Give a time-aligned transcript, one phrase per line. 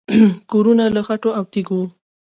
[0.51, 1.87] کورونه له خټو او تیږو وو